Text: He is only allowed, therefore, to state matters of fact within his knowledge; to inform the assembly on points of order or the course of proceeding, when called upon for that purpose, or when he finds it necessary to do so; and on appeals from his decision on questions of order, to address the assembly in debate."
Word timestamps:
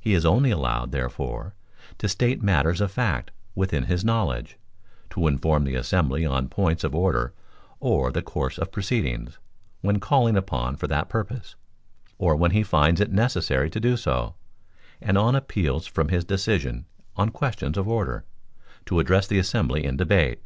He 0.00 0.14
is 0.14 0.24
only 0.24 0.52
allowed, 0.52 0.92
therefore, 0.92 1.56
to 1.98 2.08
state 2.08 2.40
matters 2.40 2.80
of 2.80 2.92
fact 2.92 3.32
within 3.56 3.86
his 3.86 4.04
knowledge; 4.04 4.56
to 5.10 5.26
inform 5.26 5.64
the 5.64 5.74
assembly 5.74 6.24
on 6.24 6.48
points 6.48 6.84
of 6.84 6.94
order 6.94 7.34
or 7.80 8.12
the 8.12 8.22
course 8.22 8.56
of 8.58 8.70
proceeding, 8.70 9.30
when 9.80 9.98
called 9.98 10.36
upon 10.36 10.76
for 10.76 10.86
that 10.86 11.08
purpose, 11.08 11.56
or 12.18 12.36
when 12.36 12.52
he 12.52 12.62
finds 12.62 13.00
it 13.00 13.10
necessary 13.10 13.68
to 13.70 13.80
do 13.80 13.96
so; 13.96 14.36
and 15.00 15.18
on 15.18 15.34
appeals 15.34 15.88
from 15.88 16.08
his 16.08 16.24
decision 16.24 16.86
on 17.16 17.30
questions 17.30 17.76
of 17.76 17.88
order, 17.88 18.24
to 18.86 19.00
address 19.00 19.26
the 19.26 19.40
assembly 19.40 19.84
in 19.84 19.96
debate." 19.96 20.40